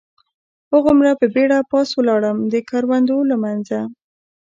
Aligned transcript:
هغومره 0.71 1.11
په 1.19 1.25
بېړه 1.35 1.57
پاس 1.71 1.89
ولاړم، 1.93 2.37
د 2.51 2.55
کروندو 2.69 3.17
له 3.29 3.35
منځه. 3.43 3.79